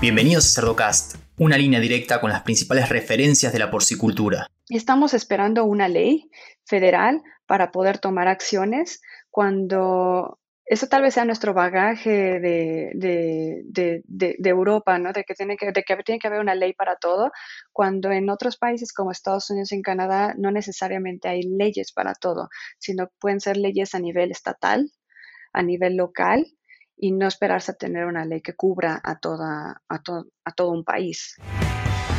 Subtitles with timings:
[0.00, 4.46] Bienvenidos a Cerdocast, una línea directa con las principales referencias de la porcicultura.
[4.70, 6.30] Estamos esperando una ley
[6.64, 14.02] federal para poder tomar acciones cuando eso tal vez sea nuestro bagaje de,
[14.42, 15.12] Europa, ¿no?
[15.12, 17.30] De que, tiene que, de que tiene que haber una ley para todo,
[17.70, 22.48] cuando en otros países como Estados Unidos y Canadá no necesariamente hay leyes para todo,
[22.78, 24.90] sino pueden ser leyes a nivel estatal,
[25.52, 26.46] a nivel local
[27.00, 30.02] y no esperarse a tener una ley que cubra a, toda, a,
[30.44, 31.36] a todo un país.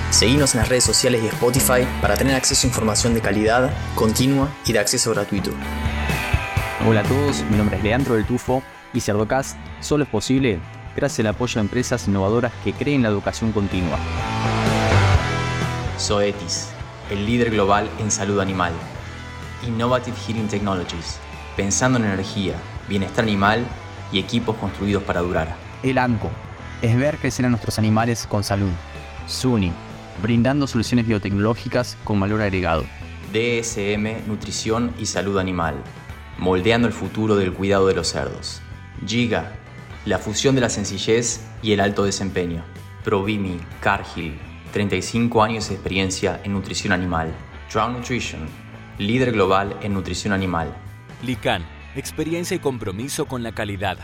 [0.09, 4.49] Seguimos en las redes sociales y Spotify para tener acceso a información de calidad, continua
[4.65, 5.51] y de acceso gratuito.
[6.87, 10.59] Hola a todos, mi nombre es Leandro del Tufo y Cerdocast solo es posible
[10.95, 13.97] gracias al apoyo a empresas innovadoras que creen la educación continua.
[15.99, 16.69] Zoetis,
[17.11, 18.73] el líder global en salud animal.
[19.65, 21.19] Innovative Heating Technologies,
[21.55, 22.55] pensando en energía,
[22.89, 23.65] bienestar animal
[24.11, 25.55] y equipos construidos para durar.
[25.83, 26.29] El ANCO,
[26.81, 28.71] es ver crecer a nuestros animales con salud.
[29.27, 29.71] SUNY,
[30.21, 32.83] brindando soluciones biotecnológicas con valor agregado.
[33.31, 35.75] DSM, Nutrición y Salud Animal,
[36.37, 38.61] moldeando el futuro del cuidado de los cerdos.
[39.05, 39.53] Giga,
[40.05, 42.63] la fusión de la sencillez y el alto desempeño.
[43.03, 44.37] Provimi, Cargill,
[44.73, 47.31] 35 años de experiencia en nutrición animal.
[47.71, 48.41] Drown Nutrition,
[48.97, 50.73] líder global en nutrición animal.
[51.23, 51.63] Lican,
[51.95, 53.97] experiencia y compromiso con la calidad.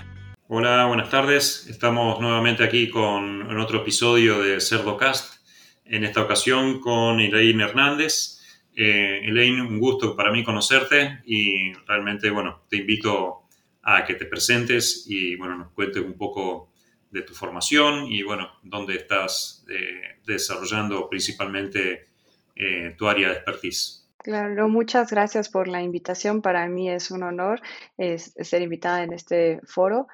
[0.47, 1.67] Hola, buenas tardes.
[1.69, 5.45] Estamos nuevamente aquí con otro episodio de CerdoCast.
[5.85, 8.37] En esta ocasión con Elaine Hernández.
[8.75, 13.47] Eh, Elaine, un gusto para mí conocerte y realmente, bueno, te invito
[13.81, 16.71] a que te presentes y, bueno, nos cuentes un poco
[17.09, 22.07] de tu formación y, bueno, dónde estás eh, desarrollando principalmente
[22.55, 23.96] eh, tu área de expertise.
[24.27, 26.41] Claro, muchas gracias por la invitación.
[26.41, 27.61] Para mí es un honor
[27.97, 30.07] ser invitada en este foro.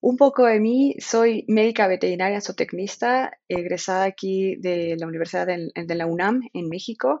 [0.00, 6.06] Un poco de mí, soy médica veterinaria zootecnista, egresada aquí de la Universidad de la
[6.06, 7.20] UNAM en México.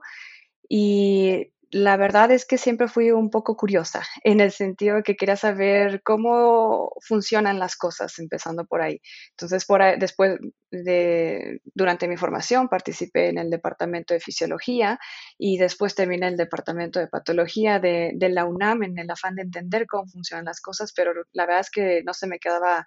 [0.68, 5.14] Y la verdad es que siempre fui un poco curiosa, en el sentido de que
[5.14, 9.00] quería saber cómo funcionan las cosas, empezando por ahí.
[9.32, 10.38] Entonces, por después
[10.70, 14.98] de, durante mi formación, participé en el departamento de fisiología
[15.36, 19.42] y después terminé el departamento de patología de, de la UNAM en el afán de
[19.42, 22.86] entender cómo funcionan las cosas, pero la verdad es que no se me quedaba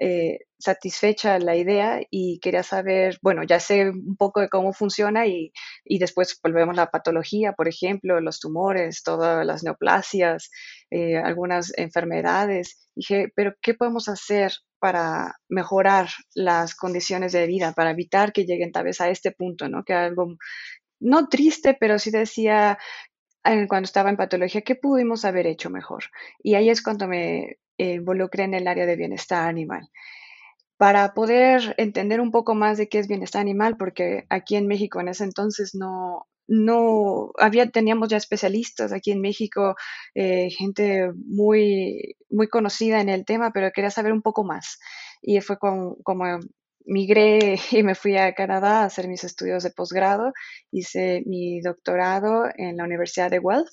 [0.00, 5.26] eh, satisfecha la idea y quería saber, bueno, ya sé un poco de cómo funciona
[5.26, 5.52] y,
[5.84, 10.50] después volvemos a la patología, por ejemplo, los tumores, todas las neoplasias,
[10.90, 12.88] eh, algunas enfermedades.
[12.94, 18.72] Dije, pero ¿qué podemos hacer para mejorar las condiciones de vida, para evitar que lleguen
[18.72, 19.84] tal vez a este punto, ¿no?
[19.84, 20.36] Que algo
[21.00, 22.78] no triste, pero sí decía
[23.68, 26.04] cuando estaba en patología, ¿qué pudimos haber hecho mejor?
[26.42, 29.88] Y ahí es cuando me involucré en el área de bienestar animal.
[30.76, 35.00] Para poder entender un poco más de qué es bienestar animal, porque aquí en México
[35.00, 39.76] en ese entonces no, no había, teníamos ya especialistas aquí en México,
[40.14, 44.78] eh, gente muy, muy conocida en el tema, pero quería saber un poco más.
[45.20, 45.96] Y fue como
[46.88, 50.32] migré y me fui a Canadá a hacer mis estudios de posgrado.
[50.72, 53.70] Hice mi doctorado en la Universidad de Guelph,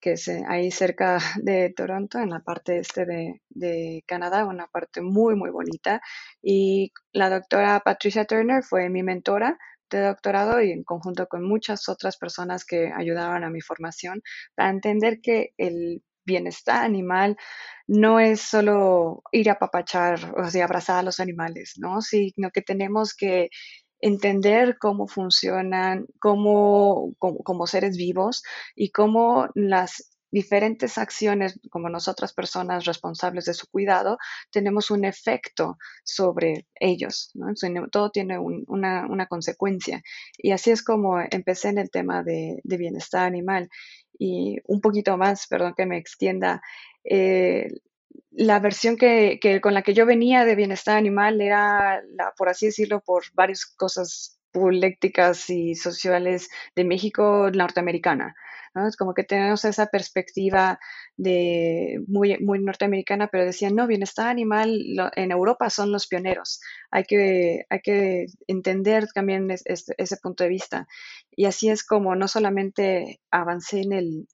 [0.00, 4.66] que es eh, ahí cerca de Toronto, en la parte este de, de, Canadá, una
[4.66, 6.00] parte muy, muy bonita.
[6.42, 9.58] Y la doctora Patricia Turner fue mi mentora
[9.90, 14.22] de doctorado y en conjunto con muchas otras personas que ayudaban a mi formación
[14.54, 17.36] para entender que el bienestar animal
[17.86, 22.00] no es solo ir a papachar o sea, abrazar a los animales, ¿no?
[22.02, 23.50] Sino que tenemos que
[24.00, 28.42] entender cómo funcionan como, como, seres vivos
[28.74, 34.16] y cómo las diferentes acciones como nosotras personas responsables de su cuidado
[34.52, 37.32] tenemos un efecto sobre ellos.
[37.90, 40.02] Todo tiene una, una, consecuencia.
[40.38, 43.68] Y así es como empecé en el tema de, de bienestar animal.
[44.18, 46.62] Y un poquito más, perdón que me extienda,
[47.04, 47.68] eh,
[48.30, 52.66] la versión que, con la que yo venía de bienestar animal era, la, por así
[52.66, 58.34] decirlo, por varias cosas políticas y sociales de México norteamericana.
[58.86, 60.78] Es como que tenemos esa perspectiva
[61.16, 64.80] de muy, muy norteamericana, pero decían, no, bienestar animal
[65.16, 66.60] en Europa son los pioneros.
[66.92, 70.86] Hay que, hay que entender también ese punto de vista.
[71.32, 74.28] Y así es como no solamente avancé en el,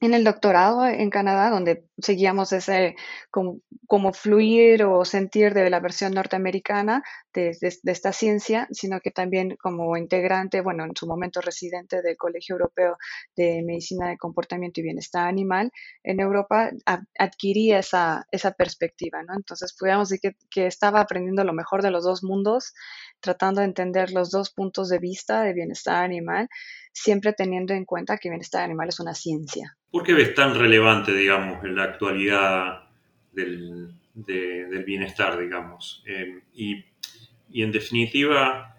[0.00, 2.96] en el doctorado en Canadá, donde seguíamos ese
[3.30, 7.02] como, fluir o sentir de la versión norteamericana
[7.32, 12.56] de, esta ciencia, sino que también como integrante, bueno, en su momento residente del Colegio
[12.56, 12.98] Europeo
[13.36, 15.72] de Medicina de Comportamiento y Bienestar Animal,
[16.02, 16.70] en Europa
[17.18, 19.34] adquirí esa, esa perspectiva, ¿no?
[19.34, 22.74] Entonces, podríamos decir que estaba aprendiendo lo mejor de los dos mundos,
[23.20, 26.48] tratando de entender los dos puntos de vista de bienestar animal,
[26.92, 29.76] siempre teniendo en cuenta que bienestar animal es una ciencia.
[29.96, 32.82] ¿Por qué ves tan relevante, digamos, en la actualidad
[33.32, 33.94] del,
[34.84, 36.04] bienestar, digamos?
[36.06, 36.84] Eh, y,
[37.62, 38.76] en definitiva,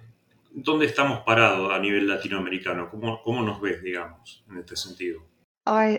[0.52, 2.92] ¿dónde estamos parados a nivel latinoamericano?
[2.92, 5.24] ¿Cómo, nos ves, digamos, en este sentido?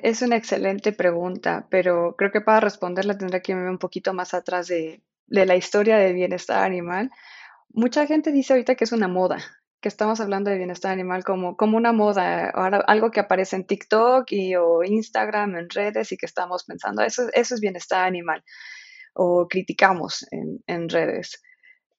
[0.04, 4.34] es una excelente pregunta, pero creo que para responderla tendré que irme un poquito más
[4.34, 7.10] atrás de la historia del bienestar animal.
[7.70, 9.38] Mucha gente dice ahorita que es una moda,
[9.80, 14.30] que estamos hablando de bienestar animal como, como una moda, algo que aparece en TikTok
[14.32, 18.42] y, o Instagram, en redes y que estamos pensando, eso, eso es bienestar animal,
[19.14, 21.42] o criticamos en, en redes.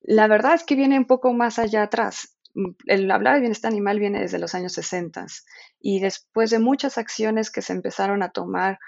[0.02, 2.36] La verdad es que viene un poco más allá atrás.
[2.88, 5.28] El hablar de bienestar animal viene desde los años 60
[5.80, 8.80] y después de muchas acciones que se empezaron a tomar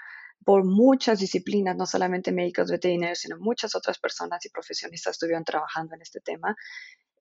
[0.44, 5.94] por muchas disciplinas, no solamente médicos veterinarios, sino muchas otras personas y profesionistas estuvieron trabajando
[5.94, 6.56] en este tema,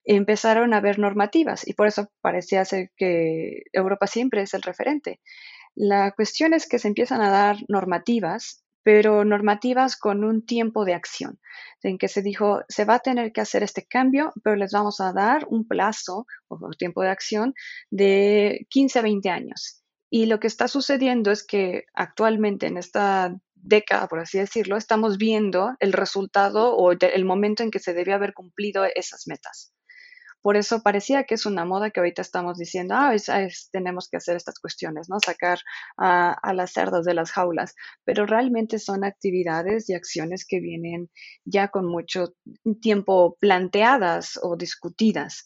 [0.04, 5.20] empezaron a haber normativas y por eso parecía ser que Europa siempre es el referente.
[5.76, 10.96] La cuestión es que se empiezan a dar normativas, pero normativas con un tiempo de
[10.96, 11.40] acción,
[11.84, 15.00] en que se dijo, se va a tener que hacer este cambio, pero les vamos
[15.00, 17.54] a dar un plazo o tiempo de acción
[17.90, 19.84] de 15 a 20 años.
[20.10, 25.18] Y lo que está sucediendo es que actualmente en esta década, por así decirlo, estamos
[25.18, 29.74] viendo el resultado o el momento en que se debió haber cumplido esas metas.
[30.42, 33.16] Por eso parecía que es una moda que ahorita estamos diciendo, ah,
[33.72, 35.20] tenemos que hacer estas cuestiones, ¿no?
[35.20, 35.60] Sacar
[35.98, 41.10] a, las cerdas de las jaulas, pero realmente son actividades y acciones que vienen
[41.46, 42.34] ya con mucho
[42.82, 45.46] tiempo planteadas o discutidas.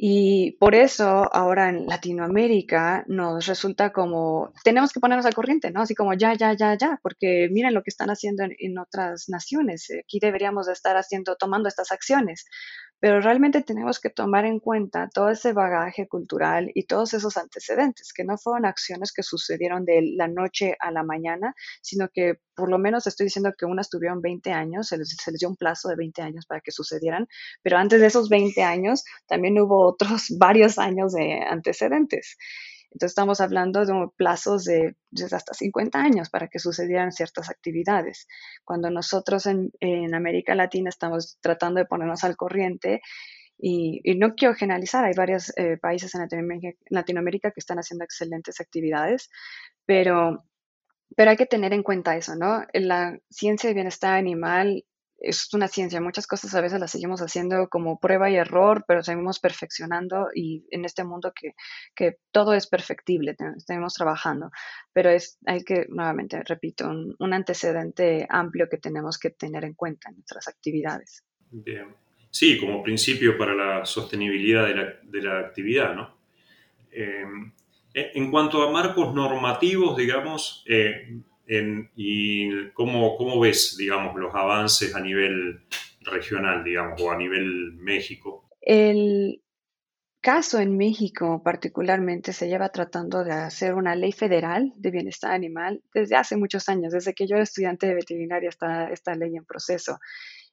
[0.00, 5.82] Y por eso ahora en Latinoamérica nos resulta como, tenemos que ponernos al corriente, ¿no?
[5.82, 9.28] Así como ya, ya, ya, ya, porque miren lo que están haciendo en, en otras
[9.28, 9.88] naciones.
[10.04, 12.44] Aquí deberíamos estar haciendo, tomando estas acciones
[13.00, 18.12] pero realmente tenemos que tomar en cuenta todo ese bagaje cultural y todos esos antecedentes,
[18.12, 22.70] que no fueron acciones que sucedieron de la noche a la mañana, sino que por
[22.70, 25.96] lo menos estoy diciendo que unas tuvieron 20 años, se les, dio un plazo de
[25.96, 27.28] 20 años para que sucedieran,
[27.62, 32.36] pero antes de esos 20 años también hubo otros varios años de antecedentes.
[32.90, 34.96] Entonces estamos hablando de plazos de,
[35.32, 38.26] hasta 50 años para que sucedieran ciertas actividades.
[38.64, 43.00] Cuando nosotros en, América Latina estamos tratando de ponernos al corriente,
[43.60, 46.28] y, no quiero generalizar, hay varios eh, países en
[46.90, 49.30] Latinoamérica, que están haciendo excelentes actividades,
[49.84, 50.44] pero,
[51.16, 52.64] pero hay que tener en cuenta eso, ¿no?
[52.72, 54.84] La ciencia de bienestar animal
[55.18, 59.02] es una ciencia, muchas cosas a veces las seguimos haciendo como prueba y error, pero
[59.02, 61.54] seguimos perfeccionando y en este mundo que,
[61.94, 64.50] que todo es perfectible, estamos trabajando,
[64.92, 70.08] pero es, hay que, nuevamente, repito, un, antecedente amplio que tenemos que tener en cuenta
[70.08, 71.24] en nuestras actividades.
[71.50, 71.94] Bien.
[72.30, 76.16] Sí, como principio para la sostenibilidad de la, de la actividad, ¿no?
[76.90, 77.24] Eh,
[77.94, 85.00] en cuanto a marcos normativos, digamos, eh, ¿Y cómo, cómo, ves, digamos, los avances a
[85.00, 85.60] nivel
[86.02, 88.50] regional, digamos, o a nivel México?
[88.60, 89.42] El
[90.20, 95.82] caso en México particularmente se lleva tratando de hacer una ley federal de bienestar animal
[95.94, 99.46] desde hace muchos años, desde que yo era estudiante de veterinaria está esta ley en
[99.46, 99.98] proceso.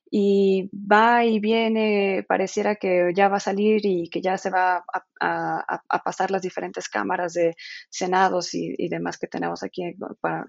[0.09, 4.85] Y va y viene, pareciera que ya va a salir y que ya se va
[5.19, 7.55] a, pasar las diferentes cámaras de
[7.89, 9.81] senados y, y demás que tenemos aquí
[10.21, 10.45] para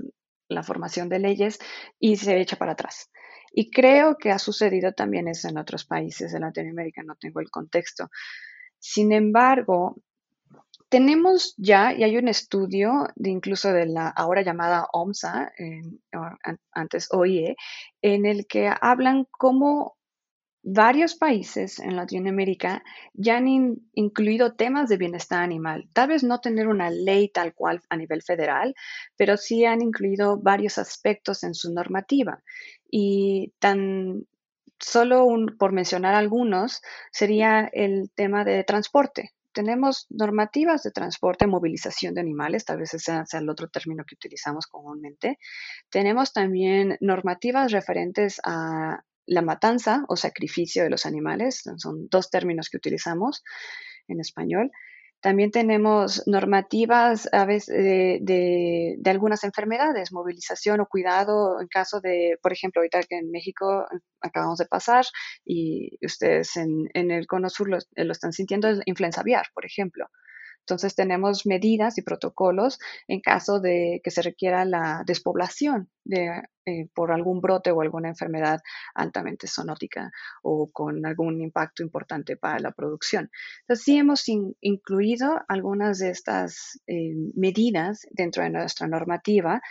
[0.49, 1.59] la formación de leyes
[1.99, 3.11] y se echa para atrás.
[3.53, 7.51] Y creo que ha sucedido también eso en otros países de Latinoamérica, no tengo el
[7.51, 8.11] contexto.
[8.79, 9.97] Sin embargo,
[10.89, 15.53] tenemos ya, y hay un estudio de incluso de la ahora llamada OMSA,
[16.73, 17.57] antes OIE,
[18.03, 19.97] en el que hablan cómo
[20.69, 22.83] Varios países en Latinoamérica
[23.15, 23.47] ya han
[23.93, 25.89] incluido temas de bienestar animal.
[25.93, 28.75] Tal vez no tener una ley tal cual a nivel federal,
[29.17, 32.43] pero sí han incluido varios aspectos en su normativa.
[32.91, 34.27] Y tan
[34.81, 36.83] solo por mencionar algunos,
[37.13, 39.35] sería el tema de transporte.
[39.53, 44.17] Tenemos normativas de transporte, movilización de animales, tal vez ese sea el otro término que
[44.17, 45.39] utilizamos comúnmente.
[45.91, 52.69] Tenemos también normativas referentes a la matanza o sacrificio de los animales, son dos términos
[52.71, 53.43] que utilizamos
[54.09, 54.71] en español.
[55.21, 62.39] También tenemos normativas a veces de, de, algunas enfermedades, movilización o cuidado en caso de,
[62.43, 63.87] por ejemplo, ahorita que en México
[64.21, 65.05] acabamos de pasar
[65.45, 70.07] y ustedes en, el Cono Sur lo, lo están sintiendo, influenza aviar, por ejemplo.
[70.67, 76.89] Entonces tenemos medidas y protocolos en caso de que se requiera la despoblación de, eh,
[76.93, 78.61] por algún brote o alguna enfermedad
[78.93, 80.11] altamente zoonótica
[80.43, 83.31] o con algún impacto importante para la producción.
[83.61, 89.63] Entonces sí hemos incluido algunas de estas eh, medidas dentro de nuestra normativa,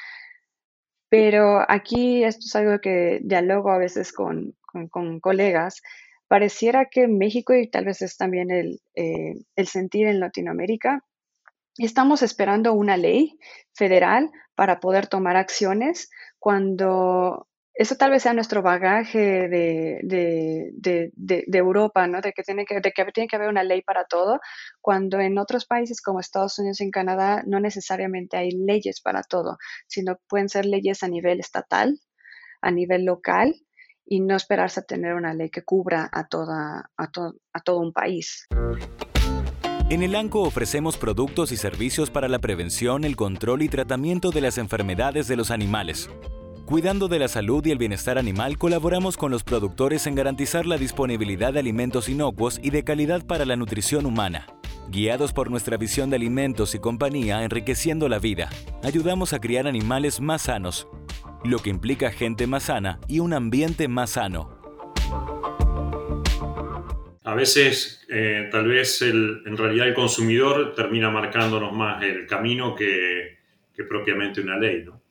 [1.10, 4.56] pero aquí esto es algo que dialogo a veces con
[5.20, 5.82] colegas
[6.28, 11.04] pareciera que México y tal vez es también el, eh, el sentir en Latinoamérica,
[11.78, 13.38] estamos esperando una ley
[13.74, 21.58] federal para poder tomar acciones cuando eso tal vez sea nuestro bagaje de, de, de,
[21.58, 22.22] Europa, ¿no?
[22.22, 24.40] De que, tiene que, de que tiene que haber una ley para todo,
[24.80, 29.58] cuando en otros países como Estados Unidos y Canadá no necesariamente hay leyes para todo,
[29.88, 32.00] sino pueden ser leyes a nivel estatal,
[32.62, 33.54] a nivel local
[34.06, 37.10] y no esperarse a tener una ley que cubra a, toda, a,
[37.54, 38.48] a todo un país.
[39.90, 44.42] En el ANCO ofrecemos productos y servicios para la prevención, el control y tratamiento de
[44.42, 46.10] las enfermedades de los animales.
[46.66, 50.78] Cuidando de la salud y el bienestar animal, colaboramos con los productores en garantizar la
[50.78, 54.48] disponibilidad de alimentos inocuos y de calidad para la nutrición humana.
[54.90, 58.50] Guiados por nuestra visión de alimentos y compañía enriqueciendo la vida,
[58.84, 60.88] ayudamos a criar animales más sanos,
[61.46, 64.60] lo que implica gente más sana y un ambiente más sano.
[67.24, 73.38] A veces, eh, tal vez en realidad el consumidor termina marcándonos más el camino que,
[73.90, 75.02] propiamente una ley, ¿no?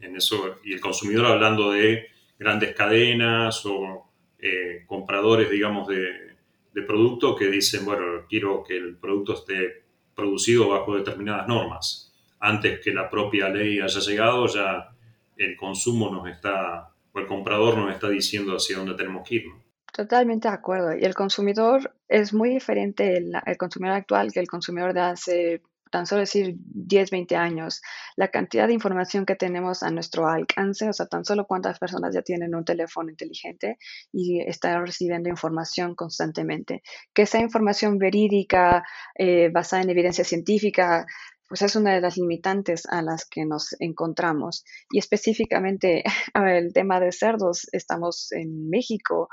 [0.00, 2.06] en eso, y el consumidor hablando de
[2.38, 6.36] grandes cadenas o eh, compradores, digamos, de,
[6.72, 9.82] de producto que dicen, bueno, quiero que el producto esté
[10.14, 12.14] producido bajo determinadas normas.
[12.40, 14.90] Antes que la propia ley haya llegado, ya
[15.38, 19.44] el consumo nos está, o el comprador nos está diciendo hacia dónde tenemos que ir.
[19.92, 20.96] Totalmente de acuerdo.
[20.96, 26.06] Y el consumidor es muy diferente, el, consumidor actual, que el consumidor de hace tan
[26.06, 27.80] solo decir 10, 20 años,
[28.14, 32.14] la cantidad de información que tenemos a nuestro alcance, o sea, tan solo cuántas personas
[32.14, 33.78] ya tienen un teléfono inteligente
[34.12, 36.82] y están recibiendo información constantemente.
[37.14, 41.06] Que esa información verídica, eh, basada en evidencia científica,
[41.48, 44.64] pues es una de las limitantes a las que nos encontramos.
[44.90, 49.28] Y específicamente el tema de cerdos, estamos en México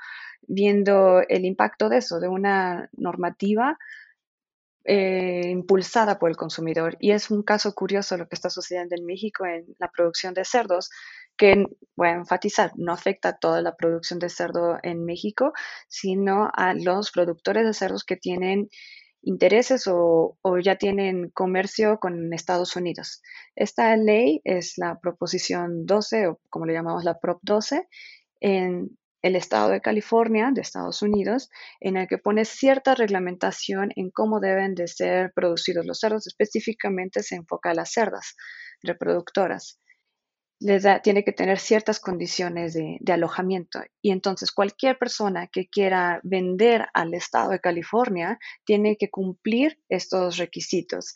[0.48, 3.77] viendo el impacto de eso, de una normativa
[4.88, 6.95] eh, impulsada por el consumidor.
[7.00, 10.45] Y es un caso curioso lo que está sucediendo en México en la producción de
[10.45, 10.91] cerdos,
[11.36, 15.53] que voy a enfatizar, no afecta a toda la producción de cerdo en México,
[15.88, 18.69] sino a los productores de cerdos que tienen
[19.25, 23.22] intereses o, ya tienen comercio con Estados Unidos.
[23.55, 27.88] Esta ley es la proposición 12 o como le llamamos la Prop 12
[28.39, 34.12] en el estado de California de Estados Unidos, en el que pone cierta reglamentación en
[34.12, 36.27] cómo deben de ser producidos los cerdos.
[36.27, 38.36] Específicamente se enfoca a las cerdas
[38.84, 39.79] reproductoras
[41.03, 43.79] tiene que tener ciertas condiciones de, alojamiento.
[44.01, 50.38] Y entonces cualquier persona que quiera vender al estado de California tiene que cumplir estos
[50.38, 51.13] requisitos.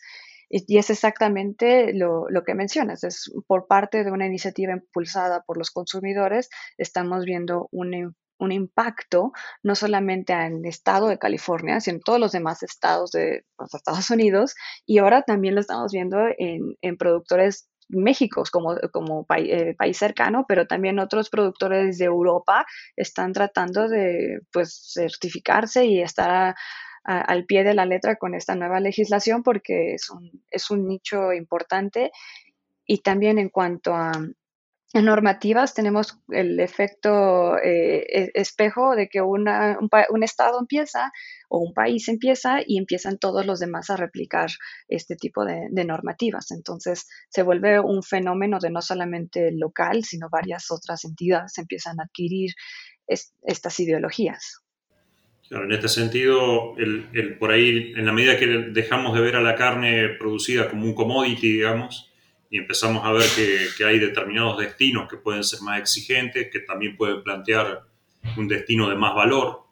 [0.48, 3.04] Y, es exactamente lo, que mencionas.
[3.04, 8.14] Es por parte de una iniciativa impulsada por los consumidores, estamos viendo un,
[8.50, 13.44] impacto no solamente en el estado de California, sino en todos los demás estados de
[13.58, 14.54] los Estados Unidos.
[14.86, 20.44] Y ahora también lo estamos viendo en, en productores México como, como eh, país cercano,
[20.48, 22.64] pero también otros productores de Europa
[22.96, 26.54] están tratando de pues, certificarse y estar
[27.02, 31.32] al pie de la letra con esta nueva legislación porque es un, es un nicho
[31.32, 32.12] importante.
[32.84, 34.12] Y también en cuanto a,
[34.92, 39.46] en normativas tenemos el efecto eh, e, espejo de que un,
[40.22, 41.12] estado empieza
[41.48, 44.50] o un país empieza y empiezan todos los demás a replicar
[44.88, 46.50] este tipo de, normativas.
[46.50, 52.04] Entonces se vuelve un fenómeno de no solamente local, sino varias otras entidades empiezan a
[52.04, 52.50] adquirir
[53.06, 54.62] estas ideologías.
[55.50, 59.54] en este sentido, el, por ahí, en la medida que dejamos de ver a la
[59.54, 62.09] carne producida como un commodity, digamos,
[62.50, 66.96] y empezamos a ver que, hay determinados destinos que pueden ser más exigentes, que también
[66.96, 67.82] pueden plantear
[68.36, 69.62] un destino de más valor,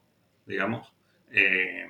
[0.47, 0.89] digamos.
[1.31, 1.87] Eh,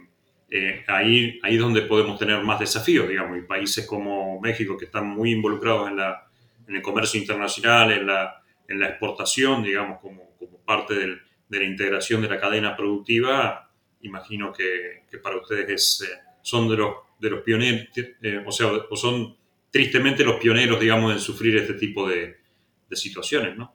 [0.51, 4.87] eh, ahí, ahí es donde podemos tener más desafíos, digamos, y países como México que
[4.87, 6.27] están muy involucrados en, la,
[6.67, 11.59] en el comercio internacional, en la, en la exportación, digamos, como, como parte del, de
[11.59, 16.77] la integración de la cadena productiva, imagino que, que para ustedes es, eh, son de
[16.77, 19.37] los de los pioneros, eh, o sea, o son
[19.71, 22.37] tristemente los pioneros, digamos, en sufrir este tipo de,
[22.93, 23.75] situaciones, ¿no?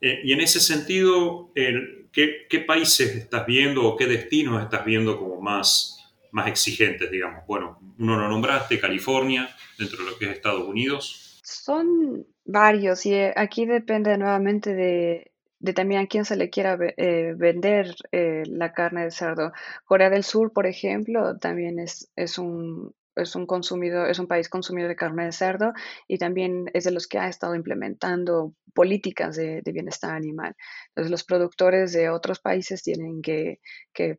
[0.00, 5.40] Eh, y en ese sentido, ¿qué, países estás viendo o qué destinos estás viendo como
[5.40, 5.98] más,
[6.46, 7.46] exigentes, digamos?
[7.46, 11.40] Bueno, uno lo nombraste, California, dentro de lo que es Estados Unidos.
[11.44, 15.30] Son varios y eh, aquí depende nuevamente de,
[15.72, 19.52] también a quién se le quiera eh, vender la carne de cerdo.
[19.84, 24.88] Corea del Sur, por ejemplo, también es un, es un consumido, es un país consumidor
[24.88, 25.72] de carne de cerdo
[26.08, 30.56] y también es de los que ha estado implementando políticas de, bienestar animal.
[30.88, 33.60] Entonces los productores de otros países tienen que,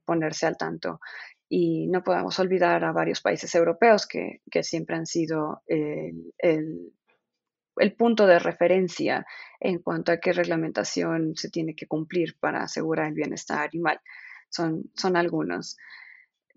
[0.05, 0.99] ponerse al tanto.
[1.49, 8.25] Y no podemos olvidar a varios países europeos que, siempre han sido el, el, punto
[8.25, 9.25] de referencia
[9.59, 13.99] en cuanto a qué reglamentación se tiene que cumplir para asegurar el bienestar animal.
[14.49, 15.77] Son, son algunos.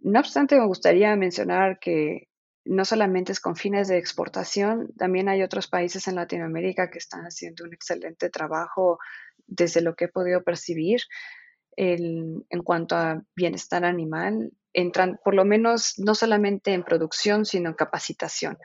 [0.07, 2.29] No obstante, me gustaría mencionar que
[2.65, 7.25] no solamente es con fines de exportación, también hay otros países en Latinoamérica que están
[7.25, 9.01] haciendo un excelente trabajo
[9.49, 11.01] desde lo que he podido percibir
[11.77, 17.75] en cuanto a bienestar animal, entran por lo menos no solamente en producción, sino en
[17.75, 18.59] capacitación.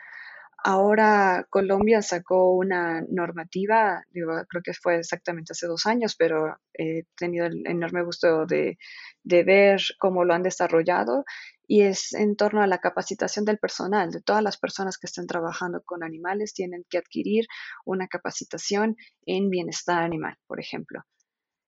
[0.64, 7.48] Ahora Colombia sacó una normativa, creo que fue exactamente hace dos años, pero he tenido
[7.48, 8.78] el enorme gusto de,
[9.24, 11.26] de ver cómo lo han desarrollado
[11.66, 15.26] y es en torno a la capacitación del personal, de todas las personas que estén
[15.26, 17.48] trabajando con animales tienen que adquirir
[17.84, 21.02] una capacitación en bienestar animal, por ejemplo.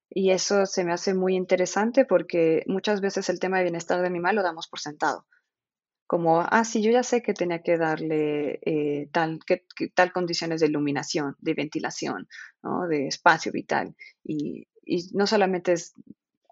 [0.08, 4.08] Y eso se me hace muy interesante porque muchas veces el tema de bienestar de
[4.08, 5.26] animal lo damos por sentado
[6.14, 9.66] como, ah, sí, yo ya sé que tenía que darle eh, tal, que,
[9.96, 12.28] tal condiciones de iluminación, de ventilación,
[12.88, 13.96] de espacio vital.
[14.24, 14.68] Y,
[15.14, 15.96] no solamente es,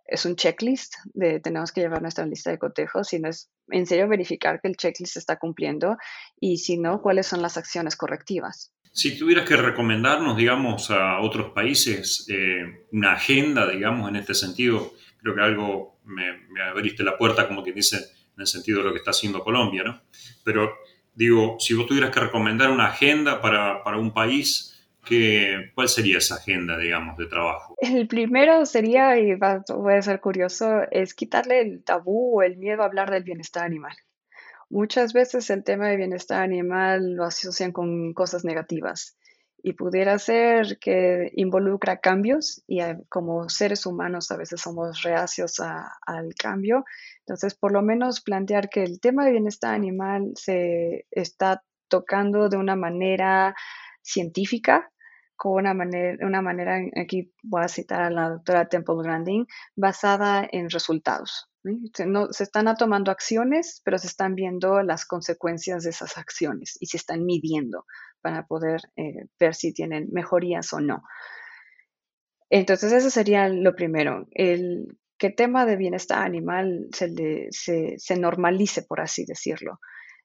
[0.07, 4.07] es, un checklist de tenemos que llevar nuestra lista de cotejos, sino es en serio
[4.07, 5.95] verificar que el checklist está cumpliendo
[6.39, 8.73] y si no, cuáles son las acciones correctivas.
[8.93, 14.93] Si tuvieras que recomendarnos, digamos, a otros países eh, una agenda, digamos, en este sentido,
[15.21, 18.85] creo que algo me, me abriste la puerta, como que dice, en el sentido de
[18.85, 20.01] lo que está haciendo Colombia, ¿no?
[20.43, 20.73] Pero
[21.13, 26.17] digo, si vos tuvieras que recomendar una agenda para, para un país, ¿qué, ¿cuál sería
[26.17, 27.75] esa agenda, digamos, de trabajo?
[27.79, 32.81] El primero sería, y va, a ser curioso, es quitarle el tabú o el miedo
[32.81, 33.95] a hablar del bienestar animal.
[34.69, 39.17] Muchas veces el tema de bienestar animal lo asocian con cosas negativas
[39.63, 46.33] y pudiera ser que involucra cambios y como seres humanos a veces somos reacios al
[46.35, 46.83] cambio
[47.31, 52.57] entonces, por lo menos plantear que el tema de bienestar animal se está tocando de
[52.57, 53.55] una manera
[54.01, 54.91] científica,
[55.35, 60.47] con una manera, una manera, aquí voy a citar a la doctora Temple Grandin, basada
[60.51, 61.50] en resultados.
[61.93, 66.77] Se, no, se están tomando acciones, pero se están viendo las consecuencias de esas acciones
[66.79, 67.85] y se están midiendo
[68.21, 71.03] para poder eh, ver si tienen mejorías o no.
[72.49, 74.27] Entonces, eso sería lo primero.
[74.31, 79.79] El que tema de bienestar animal se, se, normalice, por así decirlo.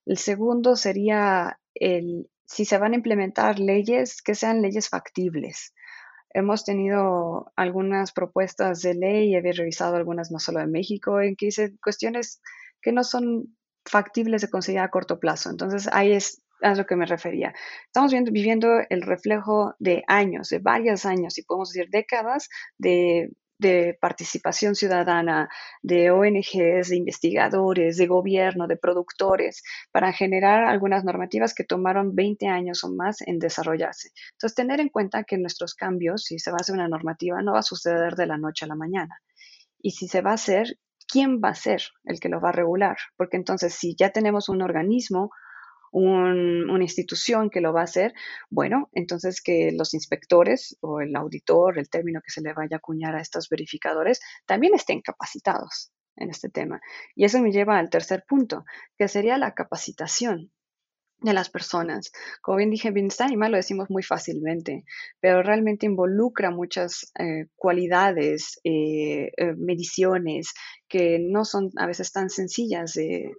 [0.07, 5.75] El segundo sería el, si se van a implementar leyes, que sean leyes factibles.
[6.37, 11.46] Hemos tenido algunas propuestas de ley, he revisado algunas no solo de México, en que
[11.46, 12.42] dicen cuestiones
[12.83, 15.49] que no son factibles de conseguir a corto plazo.
[15.49, 17.55] Entonces, ahí es a lo que me refería.
[17.87, 23.31] Estamos viendo, viviendo el reflejo de años, de varios años, y podemos decir décadas, de
[23.59, 25.49] de participación ciudadana,
[25.83, 32.49] de ONGs, de investigadores, de gobierno, de productores, para generar algunas normativas que tomaron 20
[32.49, 34.11] años o más en desarrollarse.
[34.33, 37.53] Entonces, tener en cuenta que nuestros cambios, si se va a hacer una normativa, no
[37.53, 39.21] va a suceder de la noche a la mañana.
[39.81, 42.53] Y si se va a hacer, ¿quién va a ser el que lo va a
[42.53, 42.97] regular?
[43.16, 45.31] Porque entonces, si ya tenemos un organismo
[45.99, 48.15] una institución que lo va a hacer,
[48.51, 52.79] bueno, entonces que los inspectores o el auditor, el término que se le vaya a
[52.79, 56.81] acuñar a estos verificadores, también estén capacitados en este tema.
[57.15, 58.65] Y eso me lleva al tercer punto,
[58.99, 60.51] que sería la capacitación
[61.21, 62.13] de las personas.
[62.43, 64.85] Como bien dije, bienestar animal lo decimos muy fácilmente,
[65.21, 70.53] pero realmente involucra muchas eh, cualidades, eh, eh, mediciones
[70.88, 73.33] que no son a veces tan sencillas de,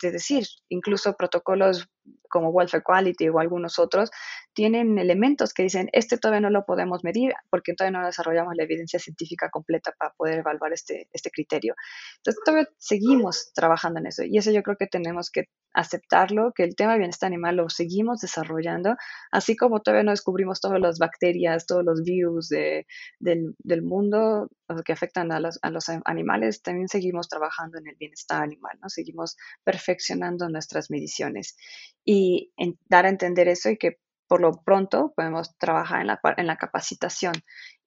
[0.00, 1.88] decir, incluso protocolos
[2.28, 4.10] como Welfare Quality o algunos otros,
[4.52, 8.64] tienen elementos que dicen, este todavía no lo podemos medir porque todavía no desarrollamos la
[8.64, 11.74] evidencia científica completa para poder evaluar este, este criterio.
[12.18, 16.64] Entonces, todavía seguimos trabajando en eso y eso yo creo que tenemos que aceptarlo, que
[16.64, 18.96] el tema de bienestar animal lo seguimos desarrollando,
[19.30, 22.86] así como todavía no descubrimos todas las bacterias, todos los virus del,
[23.20, 24.48] del, mundo
[24.84, 28.88] que afectan a los, a los, animales, también seguimos trabajando en el bienestar animal, ¿no?
[28.88, 31.56] Seguimos perfeccionando nuestras mediciones
[32.04, 32.52] y
[32.88, 36.56] dar a entender eso y que por lo pronto podemos trabajar en la, en la
[36.56, 37.34] capacitación.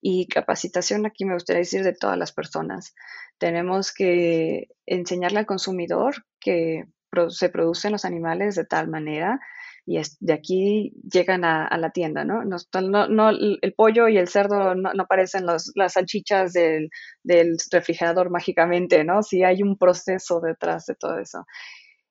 [0.02, 2.94] Y capacitación aquí me gustaría decir de todas las personas.
[3.38, 6.84] Tenemos que enseñarle al consumidor que
[7.30, 9.40] se producen los animales de tal manera
[9.86, 12.44] y de aquí llegan a, la tienda, ¿no?
[12.46, 16.90] No, El pollo y el cerdo no, aparecen las salchichas del,
[17.24, 19.24] del, refrigerador mágicamente, ¿no?
[19.24, 21.46] Sí hay un proceso detrás de todo eso.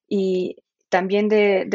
[0.06, 0.56] Y
[0.90, 1.66] también de,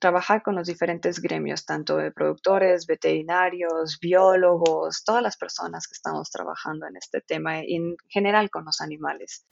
[0.00, 6.30] trabajar con los diferentes gremios, tanto de productores, veterinarios, biólogos, todas las personas que estamos
[6.30, 9.44] trabajando en este tema, en general con los animales.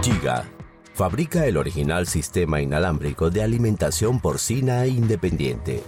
[0.00, 0.46] Giga
[0.94, 5.82] fabrica el original sistema inalámbrico de alimentación porcina independiente,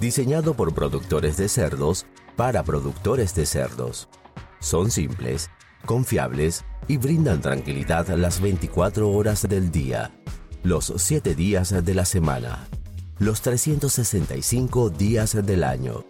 [0.00, 4.08] diseñado por productores de cerdos para productores de cerdos.
[4.60, 5.50] Son simples,
[5.84, 10.12] confiables y brindan tranquilidad las 24 horas del día
[10.66, 12.66] los 7 días de la semana,
[13.20, 16.04] los 365 días del año.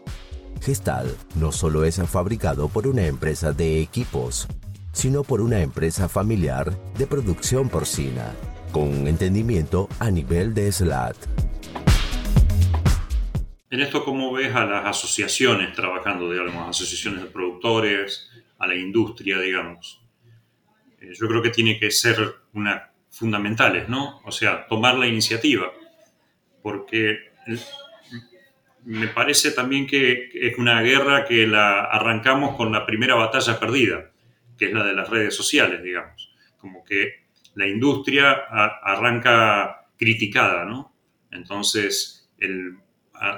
[0.63, 4.49] Gestal no solo es fabricado por una empresa de equipos,
[4.97, 8.35] sino por una empresa familiar de producción porcina,
[8.73, 11.17] con un entendimiento a nivel de SLAT.
[13.69, 19.39] En esto, ¿cómo ves a las asociaciones trabajando, digamos, asociaciones de productores, a la industria,
[19.39, 20.01] digamos?
[20.99, 24.23] Eh, yo creo que tiene que ser una fundamentales, ¿no?
[24.25, 25.71] O sea, tomar la iniciativa,
[26.63, 27.19] porque
[28.85, 34.11] me parece también que es una guerra que la arrancamos con la primera batalla perdida,
[34.57, 36.35] que es la de las redes sociales, digamos.
[36.59, 38.33] Como que la industria
[38.83, 40.95] arranca criticada, ¿no?
[41.31, 42.79] Entonces, el,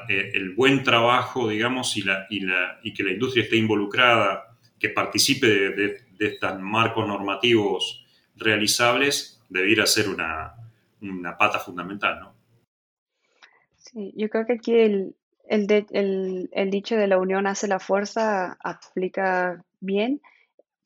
[0.08, 4.88] el buen trabajo, digamos, y, la, y, la, y, que la industria esté involucrada, que
[4.90, 10.54] participe de, de, estos marcos normativos realizables, debiera ser una,
[11.38, 12.34] pata fundamental, ¿no?
[13.76, 15.14] Sí, yo creo que aquí el,
[15.48, 20.20] el, dicho de la unión hace la fuerza aplica bien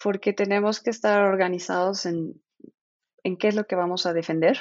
[0.03, 2.41] porque tenemos que estar organizados en,
[3.25, 4.59] en qué es lo que vamos a defender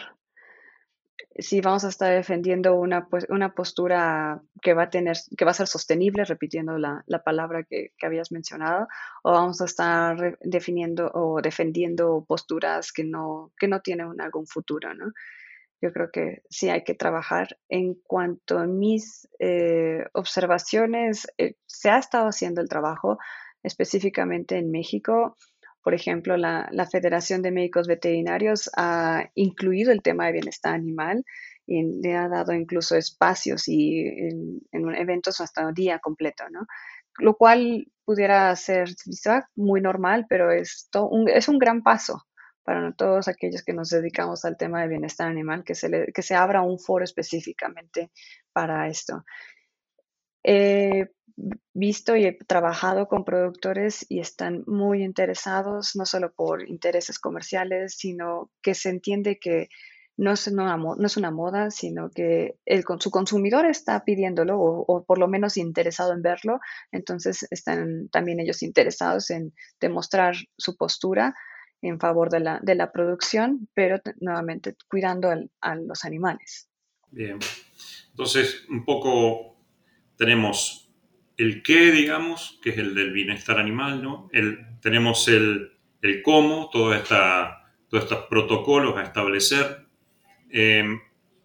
[1.37, 5.51] si vamos a estar defendiendo una, pues, una postura que va a tener, que va
[5.51, 8.87] a ser sostenible, repitiendo la, palabra que, habías mencionado,
[9.23, 14.93] o vamos a estar definiendo o defendiendo posturas que no, que no tienen algún futuro,
[14.93, 15.11] ¿no?
[15.81, 17.57] Yo creo que sí hay que trabajar.
[17.67, 23.17] En cuanto a mis eh, observaciones, eh, se ha estado haciendo el trabajo
[23.63, 25.37] específicamente en México
[25.83, 31.23] por ejemplo, la, Federación de Médicos Veterinarios ha incluido el tema de bienestar animal
[31.65, 34.61] y le ha dado incluso espacios y en,
[34.95, 36.67] eventos hasta un día completo, ¿no?
[37.17, 38.89] Lo cual pudiera ser
[39.55, 42.25] muy normal, pero es, un, es un gran paso
[42.63, 46.35] para todos aquellos que nos dedicamos al tema de bienestar animal, que se, que se
[46.35, 48.11] abra un foro específicamente
[48.53, 49.23] para esto.
[50.43, 51.07] Eh,
[51.73, 57.95] visto y he trabajado con productores y están muy interesados, no solo por intereses comerciales,
[57.97, 59.69] sino que se entiende que
[60.17, 65.03] no es una, no es una moda, sino que el, su consumidor está pidiéndolo o,
[65.03, 66.59] por lo menos interesado en verlo,
[66.91, 71.33] entonces están también ellos interesados en demostrar su postura
[71.81, 76.69] en favor de la, de la producción, pero nuevamente cuidando a los animales.
[77.09, 77.39] Bien,
[78.11, 79.50] entonces un poco
[80.21, 80.87] tenemos
[81.35, 84.29] el qué, digamos, que es el del bienestar animal, ¿no?
[84.31, 85.71] El, tenemos el,
[86.03, 89.87] el cómo, todo todos estos protocolos a establecer.
[90.51, 90.99] Em,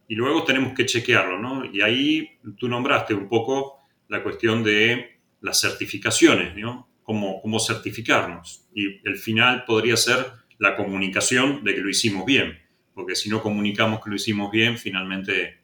[0.08, 1.64] y luego tenemos que chequearlo, ¿no?
[1.64, 6.90] Y ahí tú nombraste un poco la cuestión de las certificaciones, ¿no?
[7.02, 8.68] Cómo, cómo certificarnos.
[8.74, 10.18] Y el final podría ser
[10.58, 12.58] la comunicación de que lo hicimos bien,
[12.92, 15.60] porque si no comunicamos que lo hicimos bien, finalmente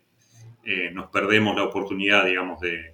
[0.65, 2.92] eh, nos perdemos la oportunidad, digamos, de,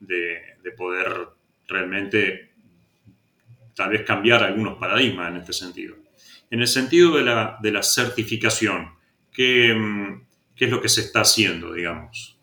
[0.00, 1.28] de, poder
[1.66, 2.52] realmente
[3.74, 5.96] tal vez cambiar algunos paradigmas en este sentido.
[6.50, 8.90] En el sentido de la, de la certificación,
[9.32, 12.38] ¿qué, mm, ¿qué, es lo que se está haciendo, digamos?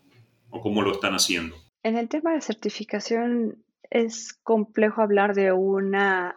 [0.50, 1.56] ¿O cómo lo están haciendo?
[1.82, 6.36] En el tema de certificación es complejo hablar de una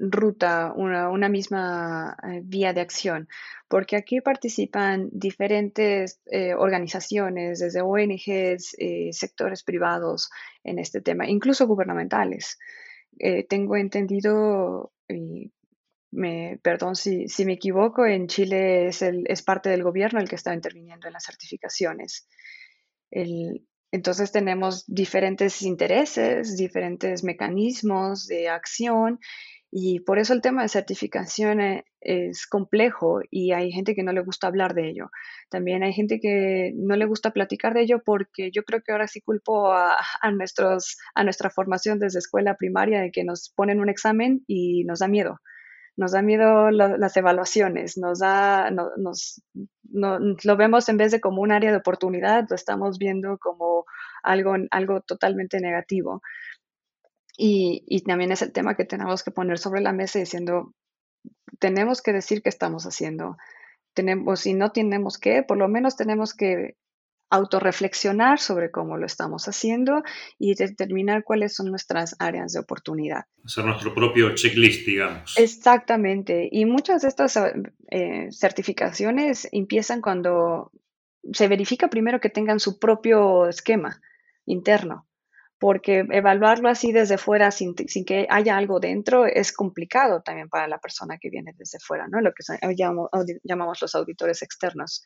[0.00, 3.28] ruta, una, misma eh, vía de acción,
[3.68, 10.30] porque aquí participan diferentes eh, organizaciones, desde ONGs, eh, sectores privados
[10.64, 12.58] en este tema, incluso gubernamentales.
[13.48, 14.92] tengo entendido,
[16.10, 20.36] me, perdón si, me equivoco, en Chile es, el, es parte del gobierno el que
[20.36, 22.26] está interviniendo en las certificaciones.
[23.92, 29.18] entonces tenemos diferentes intereses, diferentes mecanismos de acción
[29.72, 34.12] y por eso el tema de certificación e, es complejo y hay gente que no
[34.12, 35.10] le gusta hablar de ello.
[35.48, 39.06] También hay gente que no le gusta platicar de ello porque yo creo que ahora
[39.06, 39.96] sí culpo a,
[40.32, 44.98] nuestros, a nuestra formación desde escuela primaria de que nos ponen un examen y nos
[44.98, 45.40] da miedo.
[45.96, 49.42] Nos da miedo las evaluaciones, nos da, nos,
[49.92, 53.84] lo vemos en vez de como un área de oportunidad, lo estamos viendo como
[54.22, 56.22] algo, algo totalmente negativo.
[57.42, 60.74] Y, también es el tema que tenemos que poner sobre la mesa diciendo,
[61.58, 63.38] tenemos que decir qué estamos haciendo.
[63.94, 66.76] Tenemos, si no tenemos que, por lo menos tenemos que
[67.30, 70.02] autorreflexionar sobre cómo lo estamos haciendo
[70.38, 73.24] y determinar cuáles son nuestras áreas de oportunidad.
[73.42, 75.38] Hacer nuestro propio checklist, digamos.
[75.38, 76.46] Exactamente.
[76.52, 77.38] Y muchas de estas
[77.90, 80.72] eh, certificaciones empiezan cuando
[81.32, 84.02] se verifica primero que tengan su propio esquema
[84.44, 85.06] interno
[85.60, 90.78] porque evaluarlo así desde fuera sin, que haya algo dentro es complicado también para la
[90.78, 92.22] persona que viene desde fuera, ¿no?
[92.22, 92.42] Lo que
[92.74, 93.10] llamamos,
[93.44, 95.04] llamamos los auditores externos.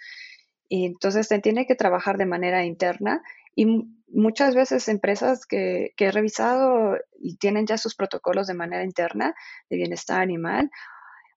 [0.69, 3.21] Y entonces se tiene que trabajar de manera interna
[3.57, 3.67] y
[4.07, 6.99] muchas veces empresas que, he revisado
[7.41, 9.35] tienen ya sus protocolos de manera interna
[9.69, 10.71] de bienestar animal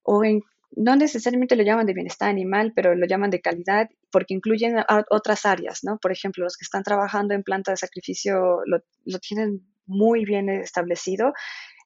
[0.04, 0.44] o en,
[0.76, 4.76] no necesariamente lo llaman de bienestar animal, pero lo llaman de calidad porque incluyen
[5.10, 5.98] otras áreas, ¿no?
[5.98, 10.50] Por ejemplo, los que están trabajando en planta de sacrificio lo, lo tienen muy bien
[10.50, 11.34] establecido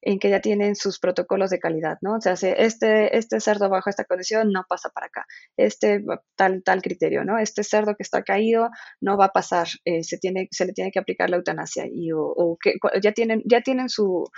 [0.02, 2.16] en que ya tienen sus protocolos de calidad, ¿no?
[2.16, 5.26] O sea, este, este cerdo bajo esta condición no pasa para acá,
[5.58, 6.04] este
[6.36, 7.38] tal, criterio, ¿no?
[7.38, 11.30] Este cerdo que está caído no va a pasar, eh, se, le tiene que aplicar
[11.30, 12.10] la eutanasia y
[13.02, 14.30] ya tienen, su,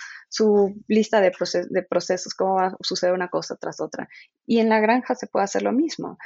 [0.87, 1.31] lista de,
[1.69, 4.09] de procesos, cómo va a suceder una cosa tras otra.
[4.45, 6.17] Y en la granja se puede hacer lo mismo.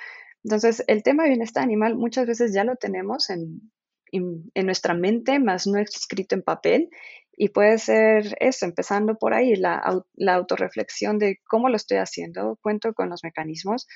[0.44, 3.72] Entonces, el tema de bienestar animal muchas veces ya lo tenemos en,
[4.12, 6.90] en, nuestra mente, más no escrito en papel.
[7.40, 12.58] Y puede ser eso, empezando por ahí, la, la autorreflexión de cómo lo estoy haciendo,
[12.64, 13.88] cuento con los mecanismos.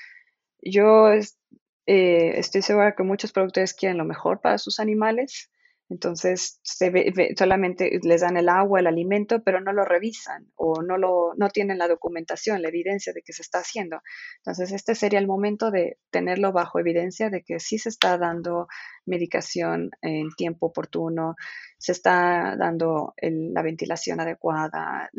[0.62, 5.50] Yo eh, estoy segura que muchos productores quieren lo mejor para sus animales,
[5.92, 6.90] entonces, se
[7.36, 11.50] solamente les dan el agua, el alimento, pero no lo revisan o no, lo, no
[11.50, 14.00] tienen la documentación, la evidencia de que se está haciendo.
[14.38, 18.68] Entonces, este sería el momento de tenerlo bajo evidencia de que sí se está dando
[19.04, 21.34] medicación en tiempo oportuno,
[21.76, 25.10] se está dando la ventilación adecuada,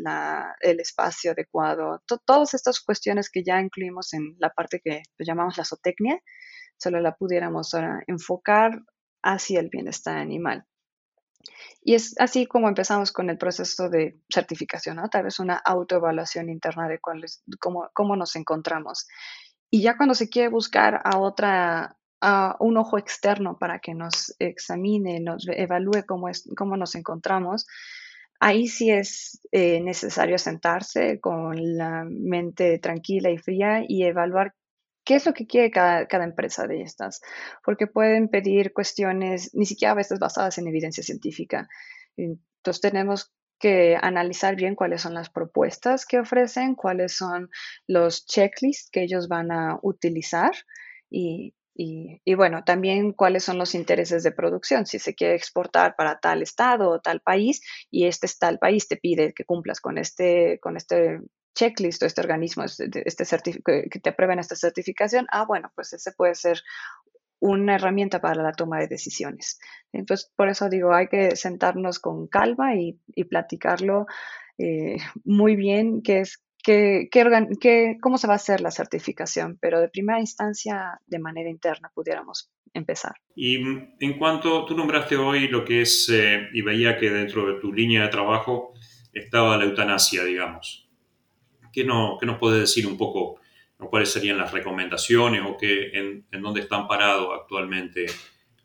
[0.60, 5.64] el espacio adecuado, todas estas cuestiones que ya incluimos en la parte que llamamos la
[5.64, 6.20] zootecnia,
[6.76, 7.76] solo la pudiéramos
[8.08, 8.82] enfocar
[9.24, 10.64] hacia el bienestar animal.
[11.82, 15.08] Y es así como empezamos con el proceso de certificación, ¿no?
[15.08, 17.24] Tal vez una autoevaluación interna de cuál
[17.60, 19.06] cómo, cómo nos encontramos.
[19.70, 24.34] Y ya cuando se quiere buscar a otra, a un ojo externo para que nos
[24.38, 27.66] examine, nos evalúe cómo, es, cómo nos encontramos,
[28.40, 34.54] ahí sí es eh, necesario sentarse con la mente tranquila y fría y evaluar
[35.04, 37.20] qué es lo que quiere cada, empresa de estas,
[37.64, 41.68] porque pueden pedir cuestiones ni siquiera a veces basadas en evidencia científica.
[42.16, 47.50] Entonces tenemos que analizar bien cuáles son las propuestas que ofrecen, cuáles son
[47.86, 50.52] los checklists que ellos van a utilizar
[51.10, 51.54] y,
[52.34, 54.86] bueno, también cuáles son los intereses de producción.
[54.86, 58.96] Si se quiere exportar para tal estado o tal país y este tal país te
[58.96, 61.20] pide que cumplas con este, con este
[61.54, 66.12] checklist o este organismo, este, este que te aprueben esta certificación, ah, bueno, pues ese
[66.12, 66.60] puede ser
[67.40, 69.58] una herramienta para la toma de decisiones.
[69.92, 74.06] Entonces, por eso digo, hay que sentarnos con calma y, platicarlo
[74.58, 79.80] eh, muy bien, qué es, qué, qué, cómo se va a hacer la certificación, pero
[79.80, 83.12] de primera instancia, de manera interna, pudiéramos empezar.
[83.36, 87.60] Y en cuanto tú nombraste hoy lo que es, eh, y veía que dentro de
[87.60, 88.72] tu línea de trabajo
[89.12, 90.83] estaba la eutanasia, digamos.
[91.74, 93.40] ¿Qué, no, nos puede decir un poco
[93.90, 98.06] cuáles serían las recomendaciones o qué, en, dónde están parados actualmente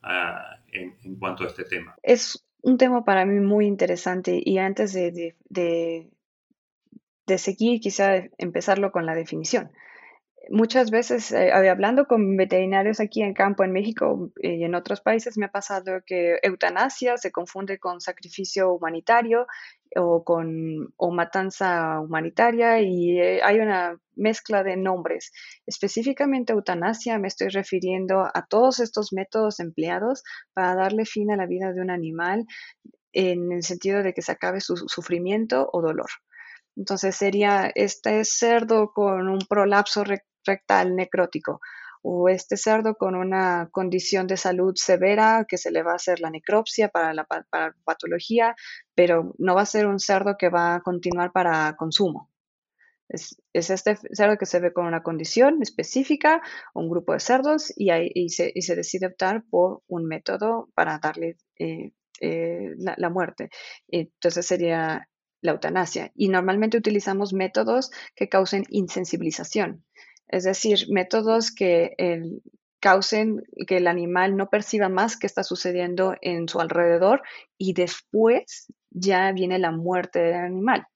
[0.04, 1.96] ah, en, cuanto a este tema?
[2.04, 9.06] Es un tema para mí muy interesante y antes de, de, seguir quizá empezarlo con
[9.06, 9.72] la definición.
[10.50, 15.38] Muchas veces, eh, hablando con veterinarios aquí en campo en México y en otros países,
[15.38, 19.48] me ha pasado que eutanasia se confunde con sacrificio humanitario
[19.96, 25.32] o con o matanza humanitaria y eh, hay una mezcla de nombres.
[25.66, 31.46] Específicamente eutanasia me estoy refiriendo a todos estos métodos empleados para darle fin a la
[31.46, 32.46] vida de un animal
[33.14, 36.10] en el sentido de que se acabe su sufrimiento o dolor.
[36.76, 40.06] Entonces sería este cerdo con un prolapso
[40.50, 41.60] rectal necrótico
[42.02, 46.22] o este cerdo con una condición de salud severa que se le va a hacer
[46.22, 47.28] la necropsia para la
[47.84, 48.56] patología,
[48.96, 52.30] pero no va a ser un cerdo que va a continuar para consumo.
[53.10, 56.42] Es, este cerdo que se ve con una condición específica,
[56.76, 62.76] un grupo de cerdos, y, se, decide optar por un método para darle eh, eh,
[62.78, 63.50] la, muerte.
[63.88, 65.10] Entonces sería
[65.42, 66.12] la eutanasia.
[66.14, 69.84] Y normalmente utilizamos métodos que causen insensibilización,
[70.30, 71.96] es decir, métodos que
[72.80, 77.22] causen que el animal no perciba más que está sucediendo en su alrededor
[77.58, 80.88] y después ya viene la muerte del animal.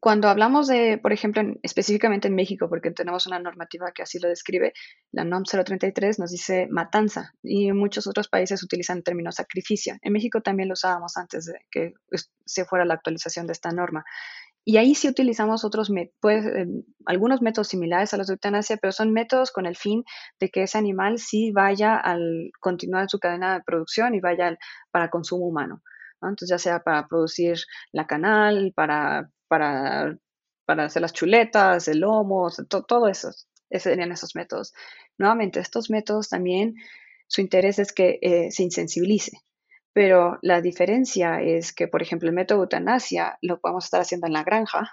[0.00, 4.28] Cuando hablamos de, por ejemplo, específicamente en México, porque tenemos una normativa que así lo
[4.28, 4.72] describe,
[5.12, 9.94] la NOM 033 nos dice matanza y en muchos otros países utilizan el término sacrificio.
[10.02, 11.92] En México también lo usábamos antes de que
[12.44, 14.04] se fuera la actualización de esta norma.
[14.64, 16.44] Y ahí sí utilizamos otros pues,
[17.06, 20.04] algunos métodos similares a los de eutanasia, pero son métodos con el fin
[20.38, 24.56] de que ese animal sí vaya al continuar su cadena de producción y vaya
[24.92, 25.82] para consumo humano.
[26.20, 27.56] Entonces, ya sea para producir
[27.90, 30.16] la canal, para para,
[30.64, 32.48] para hacer las chuletas, el lomo,
[32.88, 33.28] todo eso.
[33.70, 34.72] Serían esos métodos.
[35.18, 36.74] Nuevamente, estos métodos también,
[37.26, 39.32] su interés es que eh, se insensibilice.
[39.92, 44.26] Pero la diferencia es que, por ejemplo, el método de eutanasia lo podemos estar haciendo
[44.26, 44.90] en la granja,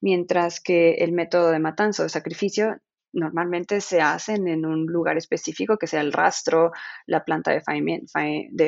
[0.00, 2.76] mientras que el método de matanza o de sacrificio
[3.12, 6.70] normalmente se hacen en un lugar específico, que sea el rastro,
[7.06, 7.62] la planta de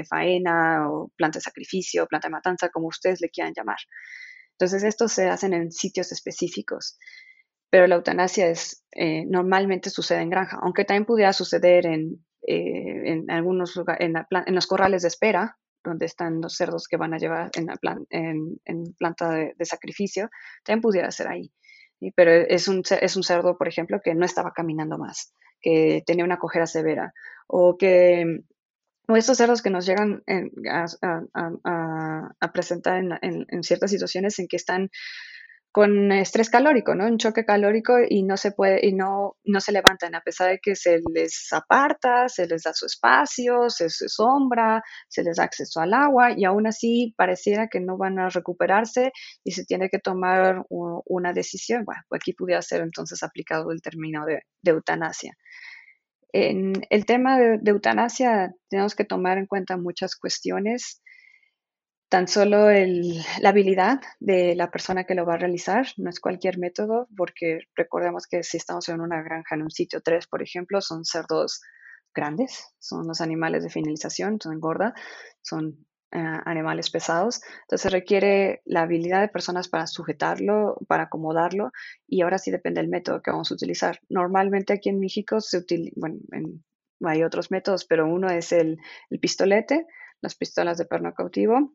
[0.04, 3.78] faena o planta de sacrificio, planta de matanza, como ustedes le quieran llamar.
[4.52, 6.98] Entonces, estos se hacen en sitios específicos,
[7.70, 13.12] pero la eutanasia es, eh, normalmente sucede en granja, aunque también pudiera suceder en, eh,
[13.12, 17.18] en algunos lugares, en, los corrales de espera, donde están los cerdos que van a
[17.18, 20.30] llevar en, la en, planta de, sacrificio,
[20.64, 21.52] también pudiera ser ahí.
[22.14, 26.24] Pero es un, es un cerdo, por ejemplo, que no estaba caminando más, que tenía
[26.24, 27.12] una cojera severa,
[27.46, 28.42] o que
[29.08, 30.22] o estos cerdos que nos llegan
[30.70, 34.90] a, presentar en, ciertas situaciones en que están
[35.72, 37.06] con estrés calórico, ¿no?
[37.06, 40.58] Un choque calórico y no se puede, y no, no se levantan, a pesar de
[40.58, 45.80] que se les aparta, se les da su espacio, se, sombra, se les da acceso
[45.80, 49.12] al agua, y aún así pareciera que no van a recuperarse
[49.44, 51.84] y se tiene que tomar una decisión.
[51.84, 55.36] Bueno, aquí pudiera ser entonces aplicado el término de eutanasia.
[56.32, 61.02] En el tema de, eutanasia tenemos que tomar en cuenta muchas cuestiones,
[62.08, 66.58] tan solo la habilidad de la persona que lo va a realizar, no es cualquier
[66.58, 70.80] método, porque recordemos que si estamos en una granja en un sitio 3, por ejemplo,
[70.80, 71.60] son cerdos
[72.14, 74.94] grandes, son los animales de finalización, son gorda,
[75.42, 77.42] son eh, animales pesados.
[77.62, 81.70] Entonces requiere la habilidad de personas para sujetarlo, para acomodarlo
[82.06, 84.00] y ahora sí depende del método que vamos a utilizar.
[84.08, 85.94] Normalmente aquí en México se utiliza,
[87.04, 88.78] hay otros métodos, pero uno es el,
[89.20, 89.86] pistolete,
[90.22, 91.72] las pistolas de perno cautivo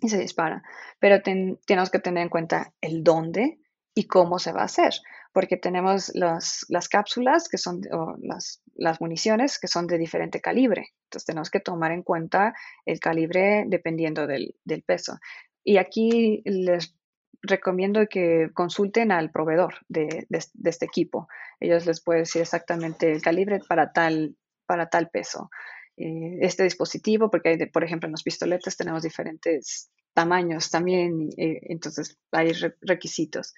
[0.00, 0.62] y se dispara.
[0.98, 3.58] Pero tenemos que tener en cuenta el dónde
[3.94, 4.94] y cómo se va a hacer,
[5.32, 7.80] porque tenemos las, cápsulas que son,
[8.20, 10.92] las, las municiones que son de diferente calibre.
[11.04, 12.54] Entonces tenemos que tomar en cuenta
[12.86, 14.54] el calibre dependiendo del,
[14.86, 15.18] peso.
[15.64, 16.94] Y aquí les
[17.42, 21.28] recomiendo que consulten al proveedor de, este equipo.
[21.58, 25.50] Ellos les pueden decir exactamente el calibre para tal, para tal peso.
[25.98, 31.60] Eh, este dispositivo, porque hay, por ejemplo, en los pistoletes tenemos diferentes tamaños también, eh,
[31.62, 33.54] entonces hay requisitos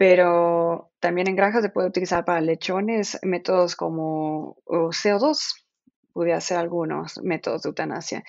[0.00, 5.66] pero también en granjas se puede utilizar para lechones métodos como CO2,
[6.14, 8.24] puede ser algunos métodos de eutanasia.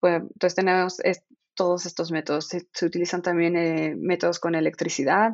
[0.00, 0.96] Entonces, tenemos
[1.54, 2.48] todos estos métodos.
[2.48, 5.32] Se, utilizan también eh, métodos con electricidad.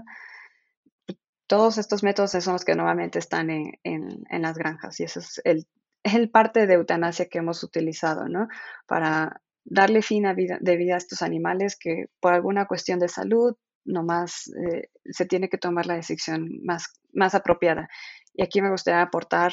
[1.46, 5.66] Todos estos métodos son los que normalmente están en, las granjas y eso es el,
[6.04, 8.48] el, parte de eutanasia que hemos utilizado, ¿no?
[8.86, 13.08] Para darle fin a vida, de vida a estos animales que por alguna cuestión de
[13.08, 17.88] salud nomás eh, se tiene que tomar la decisión más, más apropiada.
[18.34, 19.52] Y aquí me gustaría aportar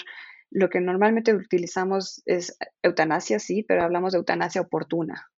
[0.50, 5.32] lo que normalmente utilizamos es eutanasia, sí, pero hablamos de eutanasia oportuna.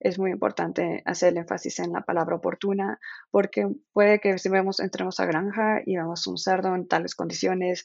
[0.00, 4.80] es muy importante hacer el énfasis en la palabra oportuna, porque puede que si vemos,
[4.80, 7.84] entremos a granja y vemos un cerdo en tales condiciones,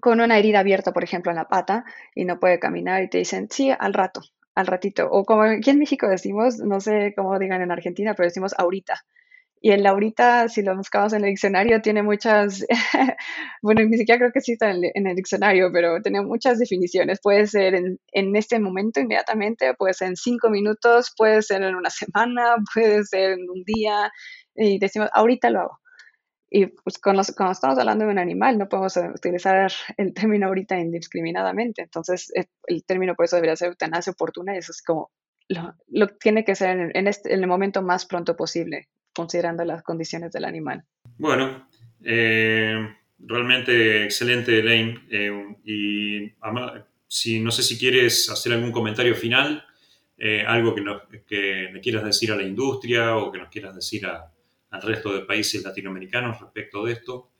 [0.00, 3.18] con una herida abierta, por ejemplo, en la pata, y no puede caminar, y te
[3.18, 4.22] dicen, sí, al rato,
[4.54, 5.08] al ratito.
[5.10, 9.04] O como aquí en México decimos, no sé cómo digan en Argentina, pero decimos ahorita.
[9.62, 12.64] Y el ahorita, si lo buscamos en el diccionario, tiene muchas,
[13.62, 17.20] bueno, ni siquiera creo que exista en, en, el diccionario, pero tiene muchas definiciones.
[17.22, 21.74] Puede ser en, en, este momento inmediatamente, puede ser en cinco minutos, puede ser en
[21.74, 24.10] una semana, puede ser en un día.
[24.54, 25.80] Y decimos, ahorita lo hago.
[26.50, 30.78] Y pues cuando, cuando estamos hablando de un animal, no podemos utilizar el término ahorita
[30.78, 31.82] indiscriminadamente.
[31.82, 35.10] Entonces, el, el término por eso debería ser eutanasia oportuna y eso es como,
[35.48, 39.64] lo, lo tiene que ser en, en, este, en el momento más pronto posible considerando
[39.64, 40.84] las condiciones del animal.
[41.18, 41.68] Bueno,
[42.04, 42.74] eh,
[43.18, 45.00] realmente excelente, Elaine.
[45.10, 46.32] Eh, y
[47.08, 49.64] si, no sé si quieres hacer algún comentario final,
[50.16, 53.74] eh, algo que, nos, que le quieras decir a la industria o que nos quieras
[53.74, 54.32] decir a,
[54.70, 57.30] al resto de países latinoamericanos respecto de esto.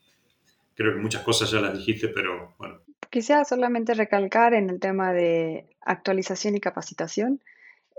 [0.74, 2.80] Creo que muchas cosas ya las dijiste, pero bueno.
[3.10, 7.40] Quisiera solamente recalcar en el tema de actualización y capacitación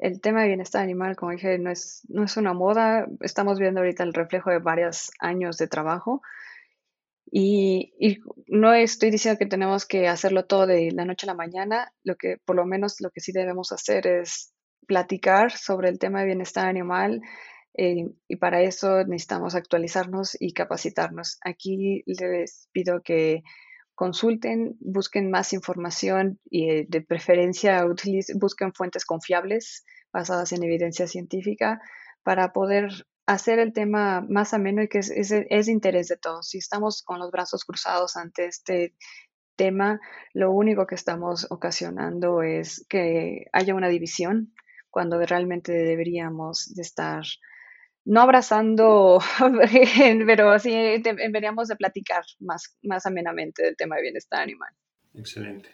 [0.01, 3.07] el tema de bienestar animal, como dije, no es, no es una moda.
[3.21, 6.23] Estamos viendo ahorita el reflejo de varios años de trabajo.
[7.31, 8.17] Y, y,
[8.47, 11.93] no estoy diciendo que tenemos que hacerlo todo de la noche a la mañana.
[12.03, 14.51] Lo que, por lo menos, lo que sí debemos hacer es
[14.87, 17.21] platicar sobre el tema de bienestar animal.
[17.73, 21.37] Eh, y para eso necesitamos actualizarnos y capacitarnos.
[21.43, 23.43] Aquí les pido que
[23.95, 27.85] consulten, busquen más información y eh, de preferencia
[28.35, 31.79] busquen fuentes confiables basadas en evidencia científica
[32.23, 32.89] para poder
[33.25, 36.49] hacer el tema más ameno y que es, es, interés de todos.
[36.49, 38.95] Si estamos con los brazos cruzados ante este
[39.55, 39.99] tema,
[40.33, 44.53] lo único que estamos ocasionando es que haya una división
[44.89, 47.23] cuando realmente deberíamos de estar
[48.05, 49.19] no abrazando,
[50.25, 54.69] pero sí deberíamos de platicar más, más amenamente del tema de bienestar animal.
[55.13, 55.69] Excelente.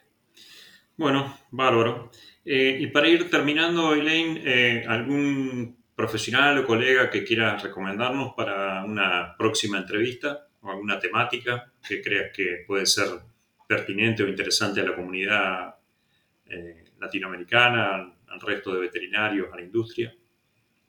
[0.97, 2.11] Bueno, bárbaro.
[2.43, 8.83] Eh, y para ir terminando, Elaine, eh, ¿algún profesional o colega que quieras recomendarnos para
[8.83, 13.07] una próxima entrevista o alguna temática que creas que puede ser
[13.67, 15.75] pertinente o interesante a la comunidad
[16.45, 20.13] eh, latinoamericana, al resto de veterinarios, a la industria?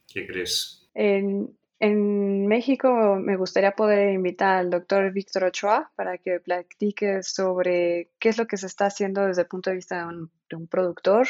[0.06, 0.77] ¿Qué crees?
[1.00, 8.30] En, México me gustaría poder invitar al doctor Víctor Ochoa para que platique sobre qué
[8.30, 11.28] es lo que se está haciendo desde el punto de vista de un, productor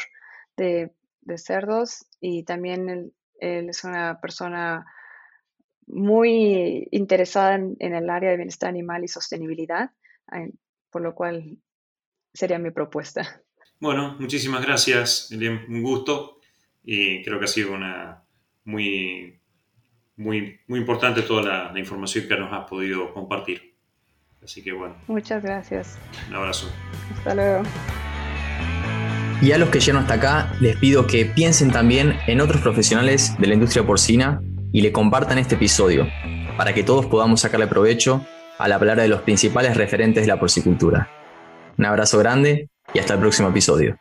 [0.57, 0.91] de,
[1.35, 4.87] cerdos y también él, es una persona
[5.85, 9.91] muy interesada en, en, el área de bienestar animal y sostenibilidad,
[10.89, 11.59] por lo cual
[12.33, 13.43] sería mi propuesta.
[13.79, 16.39] Bueno, muchísimas gracias, un gusto
[16.83, 18.23] y creo que ha sido una
[18.63, 19.38] muy
[20.19, 23.73] muy, muy importante toda la, información que nos has podido compartir.
[24.43, 24.95] Así que bueno.
[25.07, 25.97] Muchas gracias.
[26.27, 26.69] Un abrazo.
[27.17, 27.63] Hasta luego.
[29.41, 33.35] Y a los que llegan hasta acá, les pido que piensen también en otros profesionales
[33.39, 34.41] de la industria porcina
[34.73, 36.07] y le compartan este episodio,
[36.57, 38.25] para que todos podamos sacarle provecho
[38.57, 41.09] al hablar de los principales referentes de la porcicultura.
[41.77, 43.97] Un abrazo grande y hasta el próximo episodio.